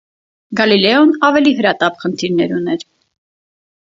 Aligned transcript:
Գալիլեոն 0.59 1.11
ավելի 1.27 1.53
հրատապ 1.59 1.99
խնդիրներ 2.05 2.55
ուներ։ 2.61 2.87